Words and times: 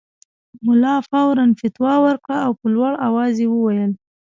ملا 0.65 0.95
فوراً 1.09 1.45
فتوی 1.59 1.95
ورکړه 2.01 2.37
او 2.45 2.51
په 2.59 2.65
لوړ 2.75 2.91
اواز 3.07 3.33
یې 3.41 3.47
وویل. 3.49 3.91